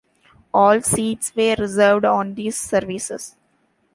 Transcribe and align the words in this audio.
All 0.51 0.81
seats 0.81 1.31
were 1.35 1.53
reserved 1.59 2.05
on 2.05 2.33
these 2.33 2.57
services. 2.57 3.35